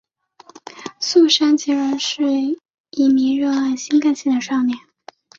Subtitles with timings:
[0.99, 2.23] 速杉隼人是
[2.89, 4.75] 一名热爱新干线的少年。